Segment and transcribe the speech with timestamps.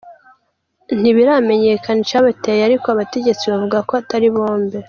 [0.99, 4.77] Ntibiramenyekana icabiteye, ariko abategetsi bavuga ko Atari bombe.